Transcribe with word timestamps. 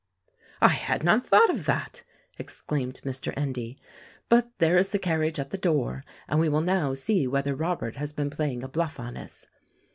"I 0.63 0.69
had 0.69 1.03
not 1.03 1.27
thought 1.27 1.51
of 1.51 1.67
that!" 1.67 2.01
exclaimed 2.39 3.01
Mr. 3.05 3.37
Endy; 3.37 3.77
"but 4.29 4.49
there 4.57 4.75
is 4.75 4.87
the 4.89 4.97
carriage 4.97 5.37
at 5.37 5.51
the 5.51 5.59
door, 5.59 6.03
and 6.27 6.39
we 6.39 6.49
will 6.49 6.61
now 6.61 6.95
see 6.95 7.27
whether 7.27 7.53
Robert 7.53 7.97
has 7.97 8.11
been 8.11 8.31
playing 8.31 8.63
a 8.63 8.67
bluff 8.67 8.99
on 8.99 9.15
us. 9.15 9.45